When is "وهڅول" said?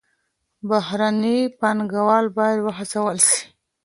2.61-3.17